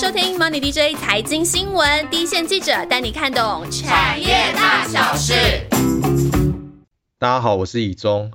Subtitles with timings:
[0.00, 5.34] 收听 Money DJ 财经新闻，第一线记者带你看懂产业大小事。
[7.18, 8.32] 大家好，我是以中。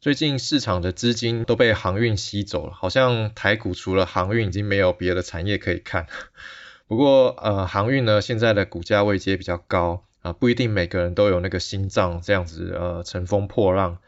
[0.00, 6.08] 最近市场的资金都被航运吸走了，好像台股除了航运已经没有别的产业可以看。
[6.88, 13.98] 不过呃，航运呢现在的股价位阶比较高啊，不一定每个人都有那个心脏这样子呃乘风破浪。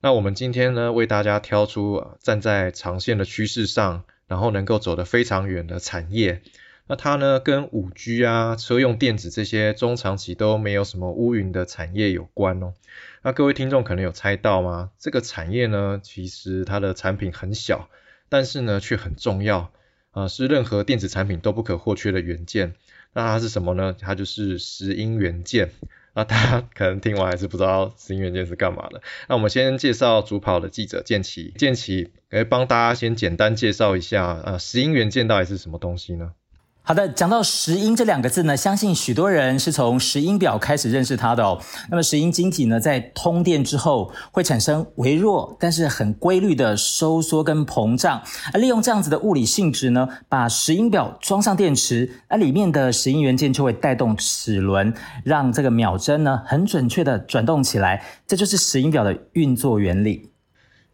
[0.00, 4.04] 那我们今天呢为大家挑出站在长线的趋势上。
[4.26, 6.42] 然后能够走得非常远的产业，
[6.86, 12.74] 那它呢跟五 G 啊、车用电子这些中长期都没有什么乌云的产业有关哦。
[13.22, 14.90] 那各位听众可能有猜到吗？
[14.98, 17.88] 这个产业呢，其实它的产品很小，
[18.28, 19.72] 但是呢却很重要
[20.10, 22.74] 啊，是任何电子产品都不可或缺的元件。
[23.12, 23.94] 那它是什么呢？
[23.98, 25.70] 它就是石英元件。
[26.14, 29.02] 那大家可能听完还是不知道石英元件是干嘛的。
[29.28, 36.32] 那我们先介绍主跑的记者建奇，建奇可以帮大家先简单介绍一下，呃，石英元件到底是什么东西呢？
[36.86, 41.58] 好的，讲到石英这两个字呢，相信许多人是从石英表开始认识它的哦。
[41.88, 48.20] 那么石英晶体呢，在通电之后会产生微弱但是很规律的收缩跟膨胀，
[48.52, 54.92] 而利用这样子的物理性质呢，把石英表装上电池，而里面的石英元件就会带动齿轮，
[55.24, 60.33] 让这个秒针呢很准确的转动起来，这就是石英表的运作原理。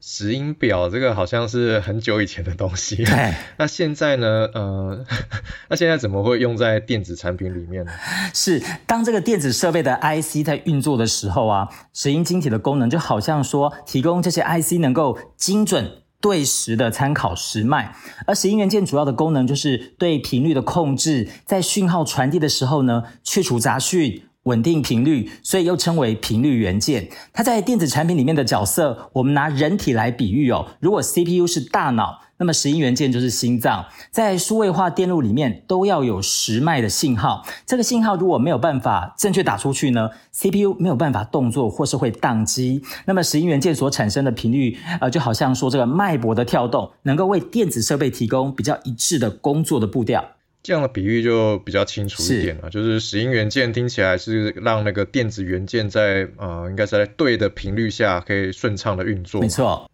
[0.01, 3.05] 石英表这个好像是很久以前的东西，
[3.59, 4.48] 那现在呢？
[4.55, 5.05] 呃，
[5.69, 7.93] 那现在怎么会用在电子产品里面呢？
[8.33, 15.91] 是当这个电子设备的 IC 在运作的时候啊，石英晶体的功能就好像说提供这些 IC 能够精准
[16.21, 17.95] 对时的参考时脉，
[18.27, 24.23] 而石英元件主要的功能就是对频率的控制，在讯号传递的时候呢，去除杂讯。
[24.44, 27.08] 稳定频率，所以又称为频率元件。
[27.33, 30.66] 它在电子产品里面的角色，我们拿人体来比喻哦。
[30.80, 33.84] 如果 CPU 是大脑，那么石英元件就是心脏。
[34.10, 37.44] 在数位化电路里面，都要有时脉的信号。
[37.66, 42.82] 这个信号如果没有办法正确打出去呢，CPU 没有办法动作，或是会宕机。
[43.04, 50.25] 那么石英元件所产生的频率，呃，就好像说这个脉搏的跳动，能够为电子设备提供比较一致的工作的步调。
[50.62, 59.41] 这样的比喻就比较清楚一点了，就是石英元件听起来是让那个电子元件在呃，应该是在对的频率下可以顺畅的运作。
[59.41, 59.90] 没错。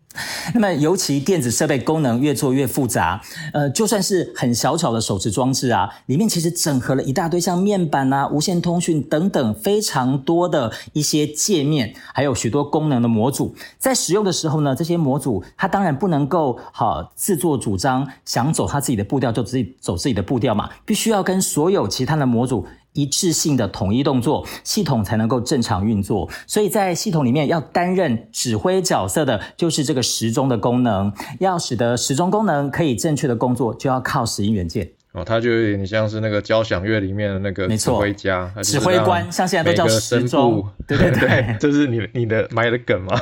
[0.54, 3.20] 那么，尤其电子设备功能越做越复杂，
[3.52, 13.54] 呃，就算是很小巧的手持装置啊，里面其实整合了一大堆像面板啊、无线通讯等等非常多的一些界面，还有许多功能的模组。
[13.78, 22.66] 在使用的时候呢，这些模组它当然不能够好自作主张，想走它自己的步调就自己走自己的步调嘛，必须要跟所有其他的模组。
[22.96, 26.28] 一致性的统一动作，系统才能够正常运作。
[26.46, 31.12] 所以在系统里面要担任指挥角色的，就是这个时钟的功能。
[31.38, 34.90] 要使得时钟功能可以正确的工作，就要靠石英元件。
[35.12, 40.62] 哦，它就有点像是那个交响乐里面的那个指挥家、指挥官，像现在都叫时钟。
[40.86, 43.18] 对对对， 这是你你的埋的梗吗？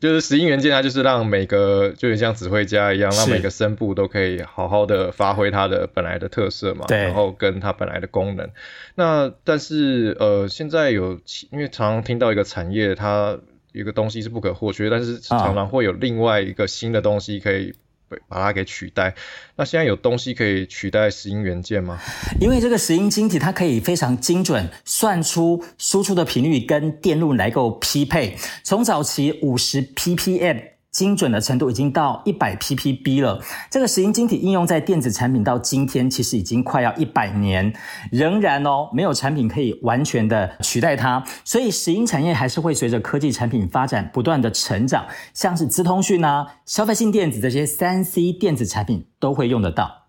[0.00, 8.50] 就是石英元件，它就是让每个就像指挥家一样，让每个声部都可以好好的发挥它的本来的特色嘛，然后跟它本来的功能。
[8.94, 11.20] 那但是呃，现在有
[11.50, 13.38] 因为常常听到一个产业，它
[13.72, 17.74] 一个东西是不可或缺，但是常常会有另外一个新的东西可以。
[18.28, 19.14] 把它给取代。
[19.56, 22.00] 那现在有东西可以取代石英元件吗？
[22.40, 28.36] 因为这个石英晶体，它可以非常精准算出输出的频率跟电路来够匹配。
[28.62, 30.77] 从早期五十 ppm。
[30.90, 33.40] 精准的程度已经到一百 ppb 了。
[33.70, 37.72] 这个石英晶体应用在电子产品到今天，其实已经快要一百年，
[38.10, 41.22] 仍然哦，没有产品可以完全的取代它。
[41.44, 50.06] 所以石英产业还是会随着科技产品发展不断的成长，像是资通讯啊、消费性电子这些三 C 电子产品都会用得到。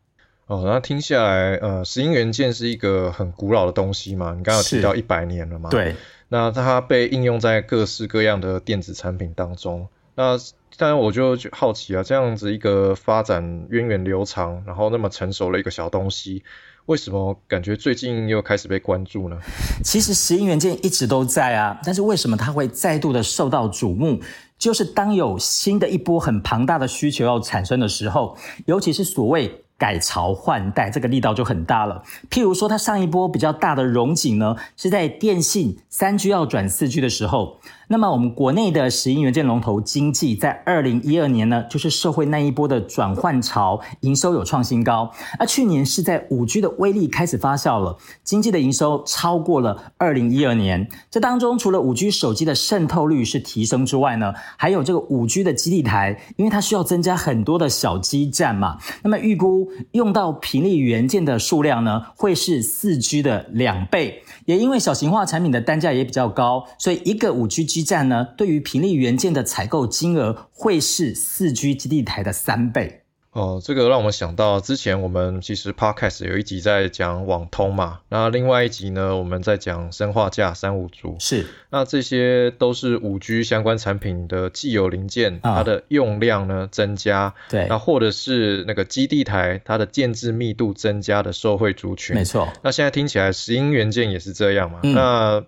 [0.47, 4.34] 哦，那听下来，呃，石英元件是一个很古老的东西嘛？
[4.35, 5.69] 你刚刚提到一百年了嘛？
[5.69, 5.95] 对。
[6.29, 9.88] 那它被应用在各式各样的电子产品当中。
[10.16, 10.38] 那
[10.78, 16.44] 当然，我就好奇啊，这样子一个发展源远流长，然后那么成熟的一个小东西，
[16.86, 19.38] 为什么感觉最近又开始被关注呢？
[19.83, 24.21] 其实石英元件一直都在啊，但是为什么它会再度的受到瞩目？
[24.57, 29.63] 就是当有新的一波很庞大的需求要产生的时候，尤其是所谓。
[29.80, 32.04] 改朝换代，这个力道就很大了。
[32.30, 45.10] 譬如说，它上一波比较大的融景呢，是在电信三 G 要转四 G 的时候，那么我们国内的石英元件龙头经济，在二零一二年呢，就是社会那一波的转换潮，营收有创新高。
[45.40, 50.90] 而去年是在五 G 的威力开始发酵了，经济的营收超过了二零一二年。
[51.10, 58.78] 这当中除了五 G 手机的渗透率是提升之外呢，还有这个五 G 的基地台，因为它需要增加很多的小基站嘛。
[59.04, 64.24] 那么预估用到频率元件的数量呢，会是四 G 的两倍。
[64.45, 73.01] 也因为小型化产品的单价也比较高，所以一个五 G 基站呢，对于频率元件的采购金额会是四 G 基地台的三倍。
[73.39, 92.50] 哦，这个让我们想到之前我们其实 podcast 有一集在讲网通嘛，那另外一集呢，我们在讲生化架三五族，是，那这些都是五 G 相关产品的既有零件，它的用量呢增加，对，那或者是那个基地台它的建制密度增加的受惠族群，没错。
[92.62, 94.81] 那现在听起来石英元件也是这样嘛？
[94.83, 95.42] 那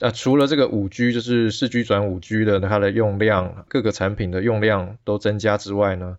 [0.00, 6.16] 那除了这个五 G 就是四 G 转五 G 的它的用量，各个产品的用量都增加之外呢？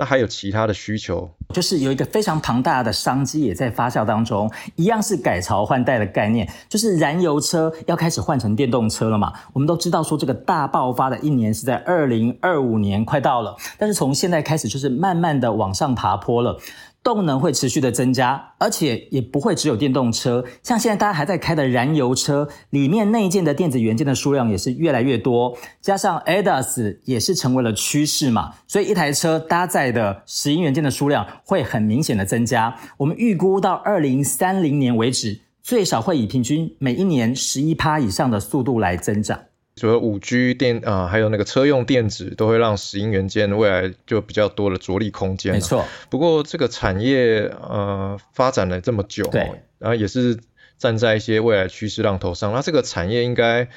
[0.00, 9.32] 那还有其他的需求，就是有一个非常庞大的商机也在发酵当中，一样是改朝换代的概念，就是燃油车要开始换成电动车了嘛。
[9.52, 16.58] 我们都知道说这个大爆发的一年是在二零二五年快到了，但是从现在开始就是慢慢的往上爬坡了。
[17.02, 32.76] 动能会持续的增加，而且也不会只有电动车，像现在大家还在开的燃油车，里面内建的电子元件的数量也是越来越多，加上 ADAS 也是成为了趋势嘛，所以一台车搭载的石英元件的数量会很明显的增加。
[32.96, 39.40] 我们预估到二零三零年为止，最少会以平均每一年十一趴以上的速度来增长。
[39.76, 45.52] 除了五 G 电啊，还有那个车用电子，都会让石英元件未来就比较多的着力空间。
[45.52, 45.84] 没错。
[46.08, 50.38] 不过这个产业呃发展了这么久，对，然后也是
[50.78, 53.68] 站在一些未来趋势浪头上，那这个产业应该。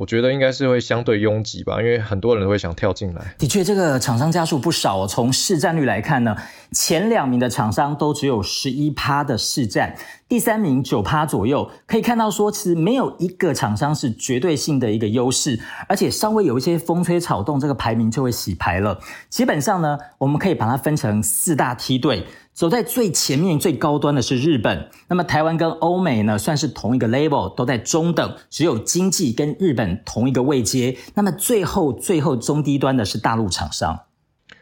[0.00, 3.34] 我觉得应该是会相对拥挤吧，因为很多人都会想跳进来。
[3.36, 5.06] 的确，这个厂商家数不少。
[5.06, 6.34] 从市占率来看呢，
[6.72, 9.94] 前两名的厂商都只有十一趴的市占，
[10.26, 11.70] 第三名九趴左右。
[11.84, 18.98] 可以看到说，其实没有一个厂商是绝对性的一个优势，而且稍微有一些风吹草动，这个排名就会洗牌了。
[19.28, 22.24] 基本上呢，我们可以把它分成四大梯队。
[22.60, 30.94] 走在最前面、最高端的是日本，那么台湾跟欧美呢，算是同一个 level，都在中等，只有经济跟日本同一个位阶。
[31.14, 33.98] 那么最后、最后中低端的是大陆厂商。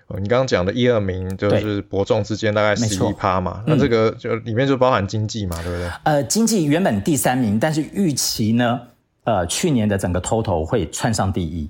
[0.06, 5.90] 哦，你刚刚讲的一二名就是伯仲之间大概十一趴嘛，那这个就里面就包含经济嘛，对不对？
[6.04, 8.78] 呃，经济原本第三名，但是预期呢，
[9.24, 11.68] 呃，去年的整个 total 会窜上第一。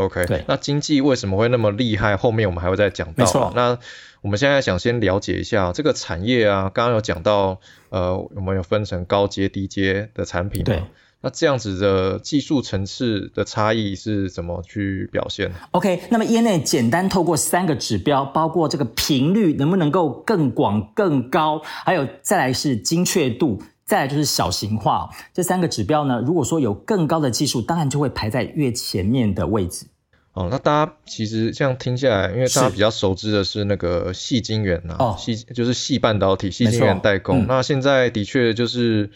[0.00, 2.16] OK，对，那经济为什么会那么厉害？
[2.16, 3.24] 后面我们还会再讲到。
[3.24, 3.78] 没错，那。
[4.22, 7.58] 我们现在想先了解一下这个产业啊，刚刚有讲到，
[7.88, 10.62] 呃，我们有分成高阶、低阶的产品。
[10.62, 10.82] 对。
[11.22, 25.10] 那这样子的技术层次的差异是怎么去表现？OK，那么业内简单透过三个指标，包括这个频率能不能够更广更高，还有再来是精确度，再来就是小型化。
[25.34, 29.86] 这三个指标呢，如果说有更高的技术，当然就会排在越前面的位置。
[30.32, 37.46] 哦，那大家其实这样听下来，因为大家比较熟知的是那个细晶圆呐，细就是细半导体、细晶圆代工。
[37.48, 39.10] 那现在的确就是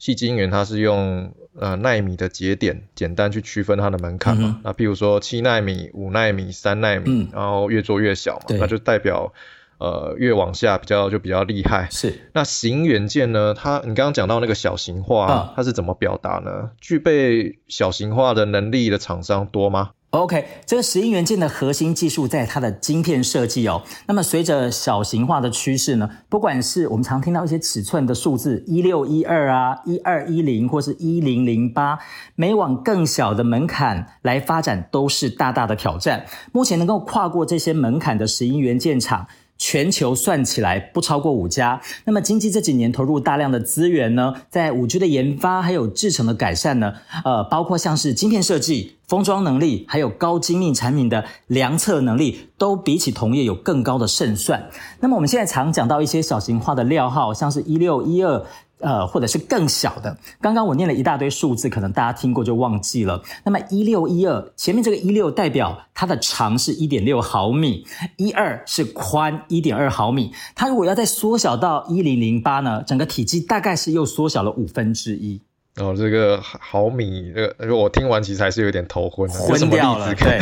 [0.00, 4.60] 细晶圆，它是用呃纳米的节点，简单去区分它的门槛嘛。
[4.64, 9.32] 那譬如说七纳米、五纳米、三纳米，然后越做越小嘛，那就代表
[9.78, 11.88] 呃越往下比较就比较厉害。
[11.90, 12.28] 是。
[12.32, 13.54] 那型元件呢？
[13.54, 16.70] 它你刚刚讲到那个小型化，它是怎么表达呢？
[16.80, 23.82] 具备小型化的能力的厂商多吗？OK，这个石英元件的核心技术在它的晶片设计哦。
[24.06, 31.98] 那么随着小型化的趋势呢，不管是我们常听到一些尺寸的数字，一六一二啊，一二一零或是一零零八，
[32.34, 36.24] 每往更小的门槛来发展，都是大大的挑战。
[36.52, 39.26] 目前能够跨过这些门槛的石英元件厂。
[39.58, 41.80] 全球算起来不超过五家。
[42.04, 46.92] 那么，经济这几年投入大量的资源呢，在五 G 的研发还有制程的改善呢，
[47.24, 54.68] 呃，包括像是晶片设计、封装能力，还有高精密产品的量测能力，都比起同业有更高的胜算。
[55.00, 58.44] 那么，我们现在常讲到一些小型化的料号，像是一六一二。
[58.78, 60.16] 呃，或者是更小的。
[60.40, 63.22] 刚刚我念了一大堆数字，可能大家听过就忘记了。
[63.44, 70.32] 那么一六一二前面这个一六代表它的长是一点六毫米，一二是宽一点二毫米。
[70.54, 75.40] 它如果要再缩小到一零零八呢，整个体积大概是又缩小了五分之一。
[75.76, 79.28] 哦，这个毫米，这个我听完其实还是有点头昏。
[79.28, 80.14] 昏掉了。
[80.14, 80.40] 对，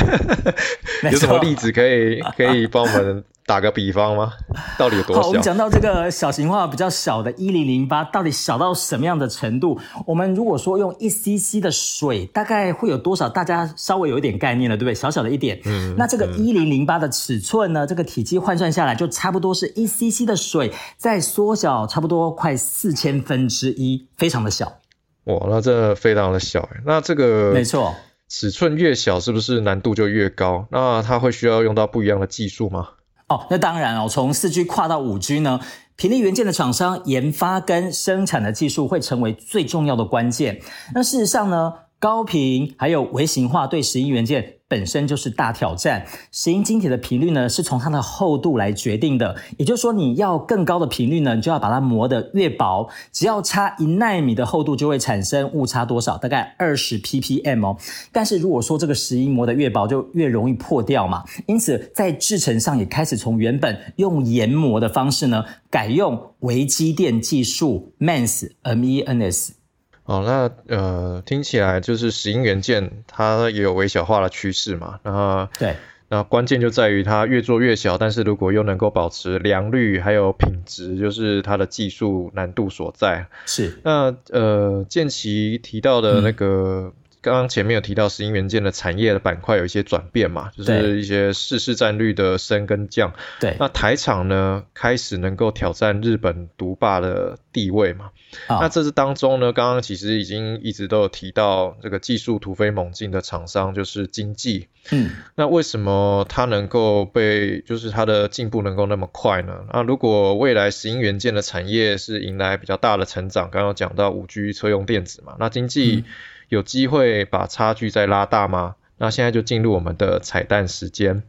[1.11, 4.33] 有什么例子可以 可以帮我们打个比方吗？
[4.79, 5.23] 到底有多小？
[5.23, 9.79] 好，我们讲到这个小型化比较小的一零零八，到底小到什么样的程度？
[10.07, 13.29] 我们如果说用一 cc 的水，大概会有多少？
[13.29, 14.95] 大家稍微有一点概念了，对不对？
[14.95, 15.61] 小小的一点。
[15.67, 15.95] 嗯。
[15.99, 17.87] 那这个一零零八的尺寸呢？
[17.87, 24.81] 这个体积换算下来，就差不多是一 cc 的水再缩小差不多快四千分之一，非常的小。
[25.25, 27.95] 哇，那这非常的小那这个没错，
[28.29, 30.67] 尺寸越小，是不是难度就越高？
[30.71, 32.89] 那它会需要用到不一样的技术吗？
[33.29, 35.61] 哦，那当然哦，从四 G 跨到五 G 呢，
[35.97, 40.61] 频率元件的厂商研发跟生产的技术会成为最重要的关键。
[40.95, 44.59] 那事实上呢，高频还有微型化对石英元件。
[44.75, 46.05] 本身就是大挑战。
[46.33, 49.37] 石英晶体的频率呢，是从它的厚度来决定的。
[49.57, 52.89] 也就是说，你要更高的频率呢，就要把它磨得越薄。
[53.13, 56.19] 只要差一纳米的厚度，就会产生误差多少？
[56.19, 57.77] 大概二十 ppm 哦。
[58.11, 61.23] 但是如果说这个石英磨得越薄，就越容易破掉嘛。
[61.47, 69.64] 因此，在制程上也开始从原本用研磨的方式呢，改用微机电技术 MENS M E N S。
[70.05, 75.01] 哦，那呃，听起来就是石英元件它也有微小化的趋势嘛。
[75.03, 75.77] 那对，
[76.09, 83.27] 那关键就在于它越做越小，但是如果又能够保持良率还有品质，就是它的技术难度所在。
[83.47, 83.79] 是。
[83.83, 86.93] 那呃，建奇提到的那个。
[87.25, 93.15] 刚刚前面有提到石英元件的产业的板块有一些转变嘛，就是一些市市占率的升跟降。
[93.41, 98.11] 对，那台厂呢开始能够挑战日本独霸的地位嘛？
[98.49, 104.69] 那这是当中呢，刚刚其实已经一直都有提到这个技术突飞猛进的厂商就是经济。
[104.91, 109.65] 嗯，那为什么它能够被，就是它的进步能够那么快呢？
[109.73, 116.05] 那如果未来石英元件的产业是迎来比较大的成长，刚刚讲到五 G 车用电子嘛，那经济。
[116.49, 118.77] 有机会把差距再拉大吗？
[118.99, 121.23] 那现在就进入我们的彩蛋时间。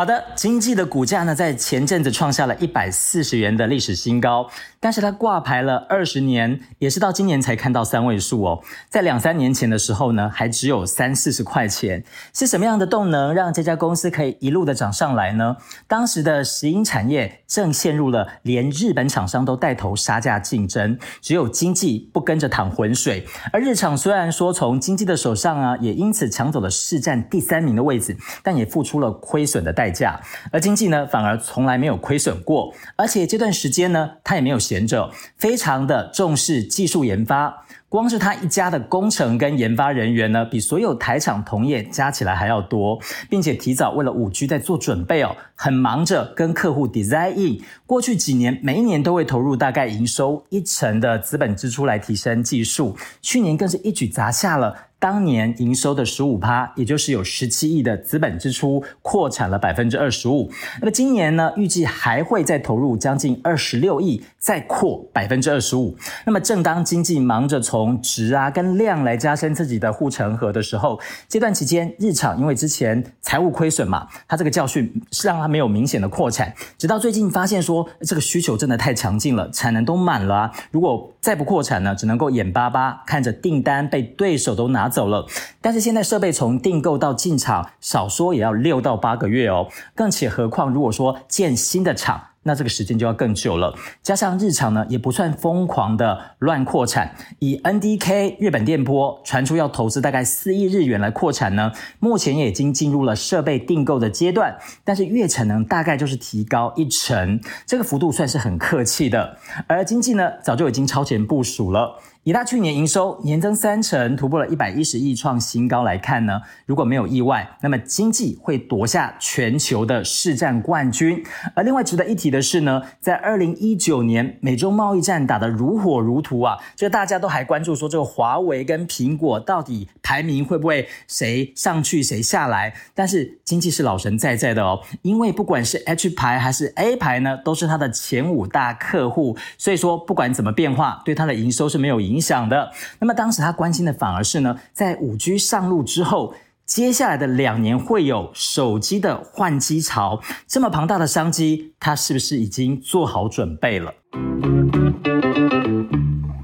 [0.00, 4.48] 好的，经济的股价呢，在前阵子创下了一百四十元的历史新高，
[4.80, 8.62] 但是它挂牌了二十年，也是到今年才看到三位数哦。
[8.88, 12.02] 在两三年前的时候呢，还只有三四十块钱。
[12.32, 15.58] 是什么样的动能让这家公司可以一路的涨上来呢？
[15.86, 23.26] 当时的石英产业正陷入了连日本厂商都带头杀价竞争，只有经济不跟着淌浑水。
[23.52, 29.89] 而日厂虽然说从经济的手上啊，也因此抢走了市占第三名的位置，但也付出了亏损的代。
[29.90, 30.20] 价，
[30.52, 37.66] 而经济呢，反而从来没有亏损过，而且这段时间呢，他也没有闲着，非常的重视技术研发。
[37.88, 42.96] 光是他一家的工程跟研发人员呢，比所有台厂同业加起来还要多，
[43.28, 47.60] 并且提早为了五 G 在做准备哦，很忙着跟客户 design。
[47.86, 54.76] 过去几年，每一年都会投入大概营收一成的资本支出来提升技术，去年更是一举砸下了。
[55.00, 60.50] 当年营收的十五趴，也就是有十七亿的资本支出，扩产了百分之二十五。
[60.78, 65.96] 那么今年呢，预计还会再投入将近二十六亿，再扩百分之二十五。
[66.26, 84.89] 那么正当经济忙着从值啊跟量来加深自己的护城河的时候，这段期间日厂因为之前财务亏损嘛，它这个教训是让它没有明显的扩产，直到最近发现说这个需求真的太强劲了，产能都满了啊，如果再不扩产呢，只能够眼巴巴看着订单被对手都拿。
[84.90, 85.26] 走了，
[85.60, 89.68] 但是现在设备从订购到进场，少说也要六到八个月哦。
[89.94, 93.74] 更且何况，如果说建新的厂，那这个时间就要更久了。
[94.02, 97.14] 加上日厂呢，也不算疯狂的乱扩产。
[97.38, 109.36] 以 NDK 日本电波传出要投资大概四亿日元来扩产呢，目前也已经进入了设备订购的阶段，但是月产能大概就是提高一成，这个幅度算是很客气的。
[109.66, 111.98] 而经济呢，早就已经超前部署了。
[112.24, 121.24] 以它去年营收年增三成，突破了一百一十亿创新高来看呢，如果没有意外，那么经济会夺下全球的市占冠军。
[121.54, 132.74] 而另外值得一提的是呢，在二零一九年美中贸易战打得如火如荼啊，就大家都还关注说这个华为跟苹果到底排名会不会谁上去谁下来？
[132.94, 142.09] 但是经济是老神在在的哦，因为不管是 H 牌还是 A 牌呢，都是它的前五大客户，所以说不管怎么变化，对它的营收是没有影。
[142.10, 142.70] 影响的。
[142.98, 146.34] 那么当时他关心的反而是呢，在五 G 上路之后，
[146.66, 153.94] 接下来的两年会有手机的换机潮，这么庞大的商机，他是不是已经做好准备了？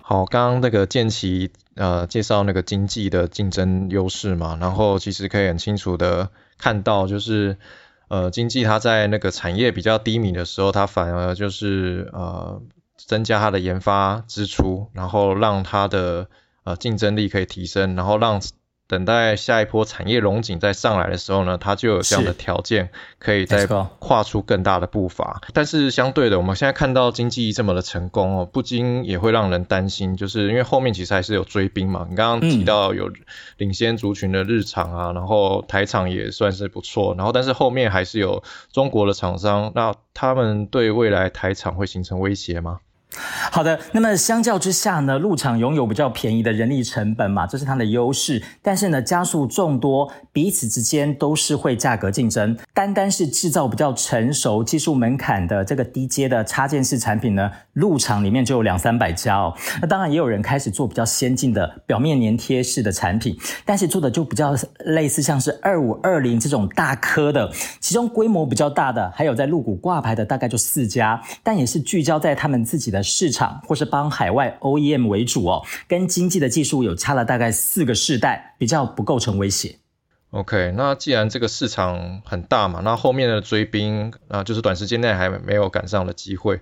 [0.03, 7.57] 好，刚刚那个建奇呃介绍那个经济的竞争优势嘛，然后其实可以很清楚的看到，就是
[8.09, 12.63] 呃经济它在那个产业比较低迷的时候，它反而就是呃。
[12.97, 16.29] 增加它的研发支出，然后让它的
[16.65, 18.41] 呃竞争力可以提升，然后让
[18.89, 25.43] 等待下一波产业龙井再上来的时候呢，它就有这样的条件，可以再跨出更大的步伐。
[25.53, 32.07] 但是相对的，我们现在看到经济这么的成功哦，不禁也会让人担心，就是因为后面其实还是有追兵嘛。
[32.09, 33.11] 你刚刚提到有
[33.57, 42.79] 领先族群的日常啊，然后台厂也算是不错，然后但是后面还是有中国的厂商，那他们对未来台厂会形成威胁吗？
[43.51, 48.43] 好的，那么相较之下呢，入场拥有比较便宜的人力成本嘛，这是它的优势。
[48.63, 52.55] 但是呢，加速众多，彼此之间都是会价格竞争。
[52.75, 59.57] 单单是制造比较成熟、技术门槛的这个低阶的插件式产品呢，入场里面就有两三百家哦。
[59.81, 67.51] 那当然也有人开始做比较先进的表面粘贴式的产品，但是做的就比较类似像是二五二零这种大颗的。
[67.81, 73.03] 其中规模比较大的，还有在入股挂牌的，大概就四家，但也是聚焦在他们自己的。
[73.03, 79.79] 市场或是帮海外 OEM 为主哦，跟经济的技术有差了大概四个世代，比较不构成威胁。
[80.37, 86.61] OK，那既然这个市场很大嘛，那后面的追兵啊，就是短时间内还没有赶上的机会，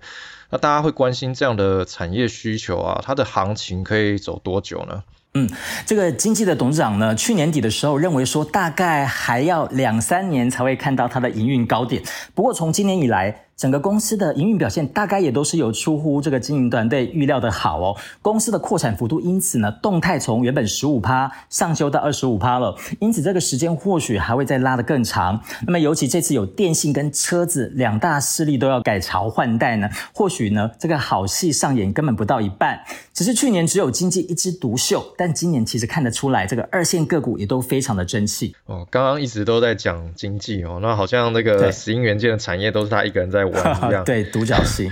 [0.50, 5.02] 那大家会关心这样的产业需求啊，它的行情可以走多久呢？
[5.34, 5.50] 嗯，
[5.84, 12.00] 这个经济的董事长呢，去年底的时候认为说，大概还要两三年才会看到它的营运高点。
[12.32, 17.96] 不过从今年以来，整个公司的营运表现大概也都是有出乎这个经营团队预料的好哦。
[18.20, 22.76] 公司的扩产幅度因此呢，动态从原本十五趴上修到二十五趴了。
[22.98, 25.40] 因此这个时间或许还会再拉得更长。
[25.66, 32.80] 那么尤其这次有电信跟车子两大势力都要改朝换代呢，或许呢这个好戏上演根本不到一半。
[33.12, 38.84] 只是去年只有经济一枝独秀，但今年其实看得出来，这个二线个股也都非常的争气哦。
[38.90, 43.43] 刚刚一直都在讲经济哦，那好像那个石英元件的产业都是他一个人在。
[43.44, 44.90] 玩一样， 对独角戏。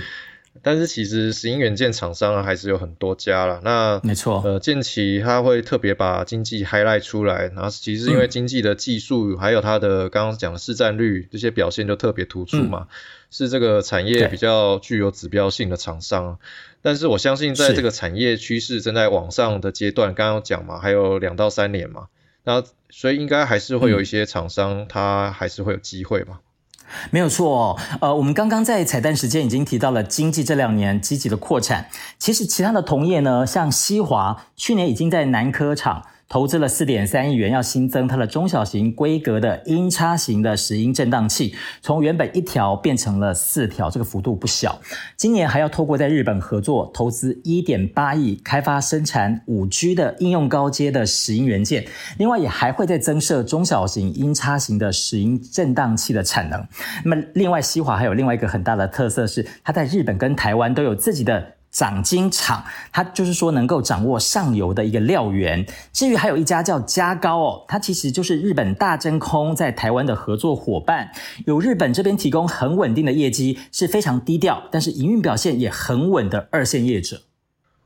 [0.61, 3.59] 但是其实石英元件厂商还是有很多家了。
[3.63, 12.87] 那没错，呃，建奇他会特别把经济 highlight 出来，然后其实因为经济的技术还有它的刚刚讲的市占率这些表现就特别突出嘛，
[13.31, 16.37] 是这个产业比较具有指标性的厂商。
[16.83, 22.07] 但是我相信在这个产业趋势正在往上的阶段，刚刚讲嘛，还有两到三年嘛，
[22.43, 26.39] 那所以应该还是会有一些厂商，它还是会有机会嘛。
[27.11, 31.87] 没有错哦，呃，我们刚刚在彩蛋时间已经提到了经济这两年积极的扩产，
[32.17, 36.03] 其实其他的同业呢，像西华去年已经在南科厂。
[36.33, 44.81] 投资了四点三亿元，要新增它的中小型规格的音差型的石英振荡器，从原本一条变成了四条，这个幅度不小。
[45.15, 51.85] 今年还要透过在日本合作，投资一点八亿，开发生产五 G 的应用高阶的石英元件。
[52.17, 56.67] 另外也还会再增设中小型音差型的石英振荡器的产能。
[57.05, 61.57] 那么另外西华还有另外一个很大的特色是，它在日本跟台湾都有自己的。
[61.73, 65.65] 掌金厂，它就是说能够掌握上游的一个料源。
[65.91, 71.11] 至于还有一家叫嘉高哦，它其实就是日本大真空在台湾的合作伙伴，
[71.45, 77.23] 有日本这边提供很稳定的业绩，是非常低调，但是营运表现也很稳的二线业者。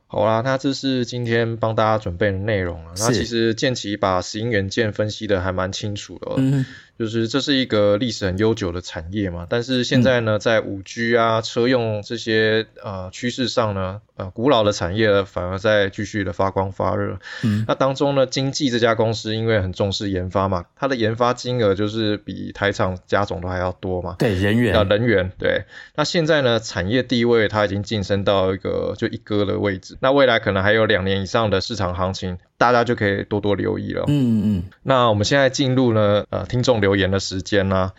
[0.09, 2.91] 好啦，那这是今天帮大家准备的内容了。
[2.99, 6.33] 那其实建奇把石英元件分析的还蛮清楚的。
[6.37, 6.65] 嗯。
[6.97, 17.19] 就是这是一个历史很悠久的产业嘛，但是现在呢，在五 G 啊、车用这些呃趋势上呢，呃，古老的产业反而在继续的发光发热。
[17.43, 24.15] 嗯，那当中呢，经济这家公司因为很重视研发嘛，它的研发金额就是比台厂加总都还要多嘛。
[24.17, 25.65] 对，人员啊，人员对。
[25.95, 32.39] 那现在呢，产业地位它已经晋升到一个就一哥的位置，那未来可能还有两年以上的市场行情。
[32.57, 34.05] 大家就可以多多留意了。
[34.07, 34.63] 嗯嗯。
[34.83, 37.93] 那我们现在进入呢，呃，听众留言的时间啦。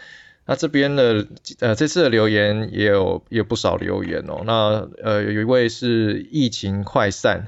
[0.46, 1.26] 那这边的，
[1.60, 4.42] 呃，这次的留言也有也有不少留言哦。
[4.44, 7.46] 那呃，有一位是疫情快散，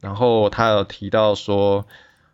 [0.00, 1.86] 然后他有提到说。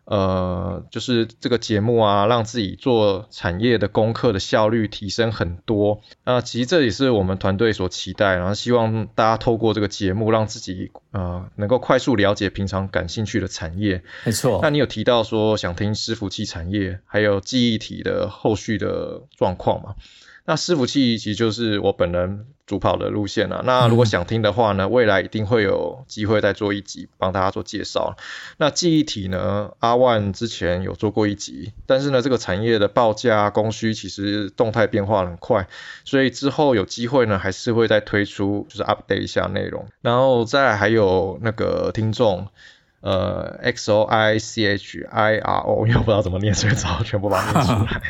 [0.09, 5.99] 呃，就是这个节目啊，让自己做产业的功课的效率提升很多。
[6.23, 14.01] 那其实这也是我们团队所期待，然后希望大家透过这个节目，让自己呃能够快速了解平常感兴趣的产业。
[14.23, 14.59] 没错。
[14.63, 19.95] 那你有提到说想听伺服器产业，还有记忆体的后续的状况吗？
[20.47, 23.63] 那伺服器其实就是我本人主跑的路线了。
[23.65, 28.15] 那如果想听的话呢，未来一定会有机会再做一集帮大家做介绍。
[28.55, 35.67] 那记忆体呢，阿万之前有做过一集，但是呢，这个产业的报价供需其实动态变化很快，
[36.05, 39.87] 所以之后有机会呢，还是会再推出，就是 update 一下内容。
[40.01, 42.47] 然后再还有那个听众，
[43.01, 48.01] 呃，X O I C H I R O，因为我不知道怎么念，所以只好全部把它念出来。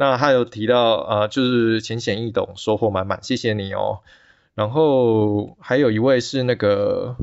[0.00, 3.98] 那他有提到，呃，就是浅显易懂，收获满满，谢谢你哦。
[4.54, 7.16] 然后还有一位是那个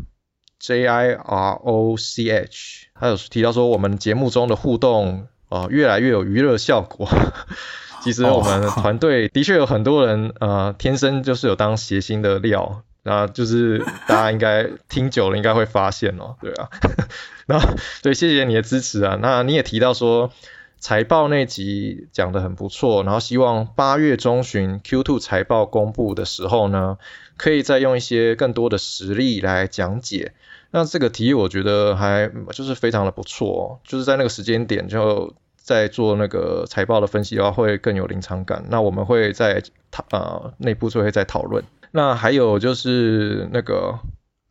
[0.59, 7.09] J I R O C H，他有提到说我们节目中的互动呃越来越有娱乐效果。
[8.03, 16.69] 其实我们团队的确有很多人呃天生就是有当谐星的料，那就是大家应该听久了应该会发现哦，对啊。
[17.49, 17.59] 那
[18.03, 19.17] 对，谢谢你的支持啊。
[19.19, 20.31] 那你也提到说
[20.79, 26.97] 财报那集讲的很不错，然后希望八月中旬 Q2 财报公布的时候呢，
[27.35, 30.33] 可以再用一些更多的实例来讲解。
[30.71, 38.65] 那这个提议我觉得还就是非常的不错，就是在那个时间点就在做那个财报的分析的话，会更有临场感。
[38.69, 41.63] 那我们会在讨呃内部就会再讨论。
[41.91, 43.99] 那还有就是那个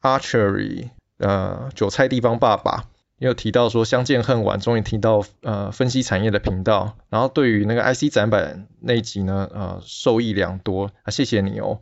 [0.02, 0.90] Archery。
[1.18, 2.84] 呃，韭菜地方爸爸
[3.18, 11.80] 也有提到说，相见恨晚，终于听到呃分析产业的频道，然后对于那个 IC 展板那一集呢，呃受益良多啊，谢谢你哦。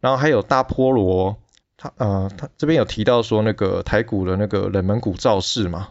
[0.00, 1.38] 然后还有大菠萝，
[1.78, 5.88] 他呃他这边有提到说那个台股的那个冷门股造势嘛，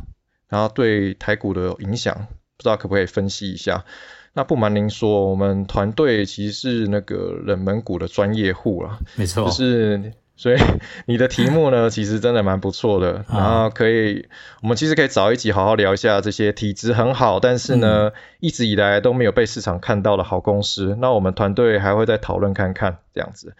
[0.47, 3.85] 然后对台股的影响，不知道可不可以分析一下？
[4.33, 10.13] 那不瞒您说，我们团队其实是那个冷门股的专业户了，没错，就是。
[10.37, 10.57] 所以
[11.07, 13.25] 你的题目呢，其实真的蛮不错的。
[13.29, 14.27] 然后可以，
[14.61, 20.97] 我们其实可以找一集好好聊一下这些体质很好，但是呢，一直以来都没有被市场看到的好公司。
[20.99, 23.55] 那我们团队还会再讨论看看这样子。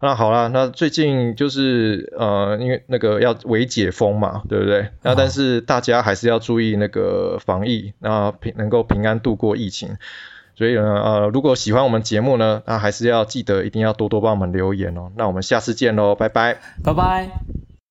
[0.00, 4.88] 那好啦，那最近就是呃，因为那个要微解封嘛，对不对？
[5.02, 9.96] 那但是大家还是要注意那个防疫，那平能够平安度过疫情。
[10.56, 15.10] 所以呢，呃，如果喜欢我们节目呢，那还是要记得一定要多多帮我们留言哦。
[15.16, 17.63] 那我们下次见喽，拜拜，拜拜。